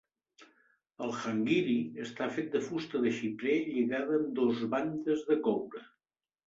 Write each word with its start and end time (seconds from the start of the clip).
El 1.07 1.13
"hangiri" 1.17 1.75
està 2.05 2.29
fet 2.39 2.49
de 2.57 2.63
fusta 2.71 3.05
de 3.07 3.15
xiprer 3.21 3.59
lligada 3.69 4.21
amb 4.23 4.35
dos 4.43 4.67
bandes 4.77 5.27
de 5.31 5.41
coure. 5.49 5.89